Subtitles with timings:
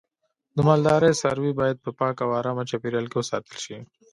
[0.55, 3.77] د مالدارۍ څاروی باید په پاکه او آرامه چاپیریال کې وساتل شي.